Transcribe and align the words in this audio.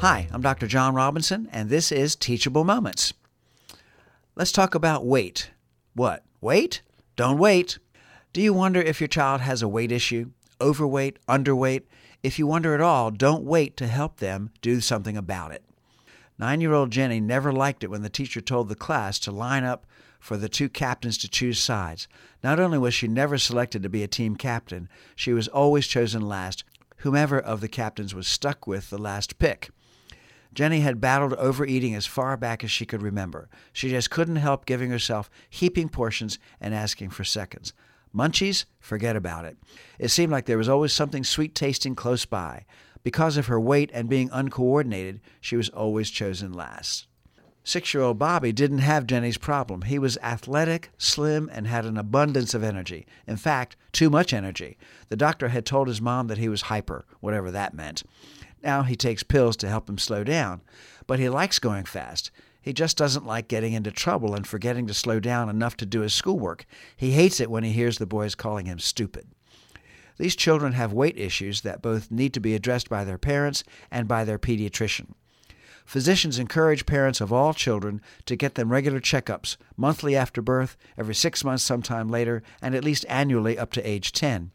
Hi, 0.00 0.28
I'm 0.32 0.40
Dr. 0.40 0.66
John 0.66 0.94
Robinson, 0.94 1.46
and 1.52 1.68
this 1.68 1.92
is 1.92 2.16
Teachable 2.16 2.64
Moments. 2.64 3.12
Let's 4.34 4.50
talk 4.50 4.74
about 4.74 5.04
weight. 5.04 5.50
What? 5.92 6.24
Weight? 6.40 6.80
Don't 7.16 7.36
wait. 7.36 7.78
Do 8.32 8.40
you 8.40 8.54
wonder 8.54 8.80
if 8.80 8.98
your 8.98 9.08
child 9.08 9.42
has 9.42 9.60
a 9.60 9.68
weight 9.68 9.92
issue? 9.92 10.30
Overweight? 10.58 11.18
Underweight? 11.28 11.82
If 12.22 12.38
you 12.38 12.46
wonder 12.46 12.74
at 12.74 12.80
all, 12.80 13.10
don't 13.10 13.44
wait 13.44 13.76
to 13.76 13.86
help 13.86 14.20
them 14.20 14.52
do 14.62 14.80
something 14.80 15.18
about 15.18 15.52
it. 15.52 15.62
Nine 16.38 16.62
year 16.62 16.72
old 16.72 16.90
Jenny 16.90 17.20
never 17.20 17.52
liked 17.52 17.84
it 17.84 17.90
when 17.90 18.00
the 18.00 18.08
teacher 18.08 18.40
told 18.40 18.70
the 18.70 18.74
class 18.74 19.18
to 19.18 19.30
line 19.30 19.64
up 19.64 19.84
for 20.18 20.38
the 20.38 20.48
two 20.48 20.70
captains 20.70 21.18
to 21.18 21.28
choose 21.28 21.58
sides. 21.58 22.08
Not 22.42 22.58
only 22.58 22.78
was 22.78 22.94
she 22.94 23.06
never 23.06 23.36
selected 23.36 23.82
to 23.82 23.90
be 23.90 24.02
a 24.02 24.08
team 24.08 24.36
captain, 24.36 24.88
she 25.14 25.34
was 25.34 25.46
always 25.46 25.86
chosen 25.86 26.26
last, 26.26 26.64
whomever 27.00 27.38
of 27.38 27.60
the 27.60 27.68
captains 27.68 28.14
was 28.14 28.26
stuck 28.26 28.66
with 28.66 28.90
the 28.90 28.98
last 28.98 29.38
pick. 29.38 29.70
Jenny 30.52 30.80
had 30.80 31.00
battled 31.00 31.34
overeating 31.34 31.94
as 31.94 32.06
far 32.06 32.36
back 32.36 32.64
as 32.64 32.70
she 32.70 32.86
could 32.86 33.02
remember. 33.02 33.48
She 33.72 33.88
just 33.90 34.10
couldn't 34.10 34.36
help 34.36 34.66
giving 34.66 34.90
herself 34.90 35.30
heaping 35.48 35.88
portions 35.88 36.38
and 36.60 36.74
asking 36.74 37.10
for 37.10 37.24
seconds. 37.24 37.72
Munchies? 38.14 38.64
Forget 38.80 39.14
about 39.14 39.44
it. 39.44 39.56
It 39.98 40.08
seemed 40.08 40.32
like 40.32 40.46
there 40.46 40.58
was 40.58 40.68
always 40.68 40.92
something 40.92 41.22
sweet 41.22 41.54
tasting 41.54 41.94
close 41.94 42.24
by. 42.24 42.64
Because 43.02 43.36
of 43.36 43.46
her 43.46 43.60
weight 43.60 43.90
and 43.94 44.08
being 44.08 44.28
uncoordinated, 44.32 45.20
she 45.40 45.56
was 45.56 45.68
always 45.68 46.10
chosen 46.10 46.52
last. 46.52 47.06
Six 47.70 47.94
year 47.94 48.02
old 48.02 48.18
Bobby 48.18 48.50
didn't 48.50 48.78
have 48.78 49.06
Jenny's 49.06 49.38
problem. 49.38 49.82
He 49.82 49.96
was 49.96 50.18
athletic, 50.24 50.90
slim, 50.98 51.48
and 51.52 51.68
had 51.68 51.84
an 51.84 51.96
abundance 51.96 52.52
of 52.52 52.64
energy. 52.64 53.06
In 53.28 53.36
fact, 53.36 53.76
too 53.92 54.10
much 54.10 54.32
energy. 54.32 54.76
The 55.08 55.14
doctor 55.16 55.50
had 55.50 55.64
told 55.64 55.86
his 55.86 56.00
mom 56.00 56.26
that 56.26 56.38
he 56.38 56.48
was 56.48 56.62
hyper, 56.62 57.04
whatever 57.20 57.52
that 57.52 57.72
meant. 57.72 58.02
Now 58.60 58.82
he 58.82 58.96
takes 58.96 59.22
pills 59.22 59.56
to 59.58 59.68
help 59.68 59.88
him 59.88 59.98
slow 59.98 60.24
down, 60.24 60.62
but 61.06 61.20
he 61.20 61.28
likes 61.28 61.60
going 61.60 61.84
fast. 61.84 62.32
He 62.60 62.72
just 62.72 62.96
doesn't 62.96 63.24
like 63.24 63.46
getting 63.46 63.74
into 63.74 63.92
trouble 63.92 64.34
and 64.34 64.44
forgetting 64.44 64.88
to 64.88 64.92
slow 64.92 65.20
down 65.20 65.48
enough 65.48 65.76
to 65.76 65.86
do 65.86 66.00
his 66.00 66.12
schoolwork. 66.12 66.66
He 66.96 67.12
hates 67.12 67.38
it 67.38 67.52
when 67.52 67.62
he 67.62 67.70
hears 67.70 67.98
the 67.98 68.04
boys 68.04 68.34
calling 68.34 68.66
him 68.66 68.80
stupid. 68.80 69.28
These 70.18 70.34
children 70.34 70.72
have 70.72 70.92
weight 70.92 71.16
issues 71.16 71.60
that 71.60 71.82
both 71.82 72.10
need 72.10 72.34
to 72.34 72.40
be 72.40 72.56
addressed 72.56 72.88
by 72.88 73.04
their 73.04 73.16
parents 73.16 73.62
and 73.92 74.08
by 74.08 74.24
their 74.24 74.40
pediatrician. 74.40 75.12
Physicians 75.84 76.38
encourage 76.38 76.86
parents 76.86 77.20
of 77.20 77.32
all 77.32 77.52
children 77.52 78.00
to 78.26 78.36
get 78.36 78.54
them 78.54 78.70
regular 78.70 79.00
checkups, 79.00 79.56
monthly 79.76 80.14
after 80.16 80.40
birth, 80.40 80.76
every 80.96 81.14
six 81.14 81.44
months 81.44 81.64
sometime 81.64 82.08
later, 82.08 82.42
and 82.62 82.74
at 82.74 82.84
least 82.84 83.04
annually 83.08 83.58
up 83.58 83.72
to 83.72 83.88
age 83.88 84.12
10. 84.12 84.50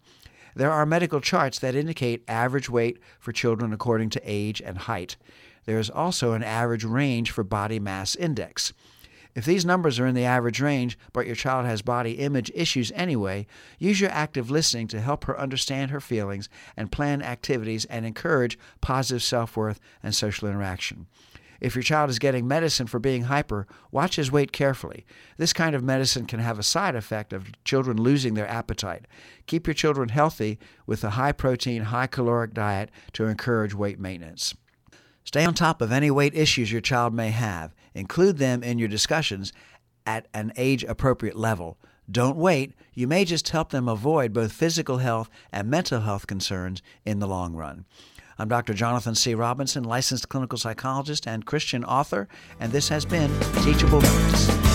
There 0.55 0.71
are 0.71 0.85
medical 0.85 1.19
charts 1.19 1.59
that 1.59 1.75
indicate 1.75 2.23
average 2.27 2.69
weight 2.69 2.99
for 3.19 3.33
children 3.33 3.73
according 3.73 4.11
to 4.11 4.21
age 4.23 4.61
and 4.61 4.77
height. 4.77 5.17
There 5.65 5.79
is 5.79 5.89
also 5.89 6.33
an 6.33 6.43
average 6.43 6.85
range 6.85 7.31
for 7.31 7.43
body 7.43 7.79
mass 7.79 8.15
index. 8.15 8.71
If 9.35 9.43
these 9.43 9.65
numbers 9.65 9.99
are 9.99 10.07
in 10.07 10.15
the 10.15 10.23
average 10.23 10.61
range, 10.61 10.97
but 11.11 11.27
your 11.27 11.35
child 11.35 11.65
has 11.65 11.81
body 11.81 12.13
image 12.13 12.49
issues 12.55 12.91
anyway, 12.95 13.47
use 13.77 13.99
your 13.99 14.09
active 14.11 14.49
listening 14.49 14.87
to 14.87 15.01
help 15.01 15.25
her 15.25 15.37
understand 15.37 15.91
her 15.91 15.99
feelings 15.99 16.47
and 16.77 16.91
plan 16.91 17.21
activities 17.21 17.83
and 17.85 18.05
encourage 18.05 18.57
positive 18.79 19.21
self 19.21 19.57
worth 19.57 19.81
and 20.01 20.15
social 20.15 20.47
interaction. 20.47 21.07
If 21.59 21.75
your 21.75 21.83
child 21.83 22.09
is 22.09 22.19
getting 22.19 22.47
medicine 22.47 22.87
for 22.87 22.99
being 22.99 23.23
hyper, 23.23 23.67
watch 23.91 24.15
his 24.15 24.31
weight 24.31 24.51
carefully. 24.51 25.05
This 25.37 25.53
kind 25.53 25.75
of 25.75 25.83
medicine 25.83 26.25
can 26.25 26.39
have 26.39 26.59
a 26.59 26.63
side 26.63 26.95
effect 26.95 27.33
of 27.33 27.51
children 27.63 27.97
losing 27.97 28.33
their 28.33 28.47
appetite. 28.47 29.05
Keep 29.47 29.67
your 29.67 29.73
children 29.73 30.09
healthy 30.09 30.59
with 30.85 31.03
a 31.03 31.11
high 31.11 31.31
protein, 31.31 31.83
high 31.83 32.07
caloric 32.07 32.53
diet 32.53 32.89
to 33.13 33.25
encourage 33.25 33.73
weight 33.73 33.99
maintenance. 33.99 34.53
Stay 35.25 35.43
on 35.43 35.55
top 35.55 35.81
of 35.81 35.91
any 35.91 36.11
weight 36.11 36.35
issues 36.35 36.71
your 36.71 36.81
child 36.81 37.13
may 37.13 37.31
have. 37.31 37.73
Include 37.95 38.37
them 38.37 38.61
in 38.61 38.77
your 38.77 38.87
discussions 38.87 39.51
at 40.05 40.27
an 40.35 40.53
age 40.55 40.83
appropriate 40.83 41.35
level. 41.35 41.79
Don't 42.09 42.37
wait. 42.37 42.73
You 42.93 43.07
may 43.07 43.25
just 43.25 43.49
help 43.49 43.71
them 43.71 43.89
avoid 43.89 44.33
both 44.33 44.51
physical 44.51 44.99
health 44.99 45.27
and 45.51 45.67
mental 45.67 46.01
health 46.01 46.27
concerns 46.27 46.83
in 47.05 47.17
the 47.17 47.27
long 47.27 47.55
run. 47.55 47.85
I'm 48.37 48.49
Dr. 48.49 48.75
Jonathan 48.75 49.15
C. 49.15 49.33
Robinson, 49.33 49.83
licensed 49.83 50.29
clinical 50.29 50.59
psychologist 50.59 51.27
and 51.27 51.45
Christian 51.45 51.83
author, 51.83 52.27
and 52.59 52.71
this 52.71 52.89
has 52.89 53.03
been 53.03 53.31
Teachable 53.63 54.01
Moments. 54.01 54.74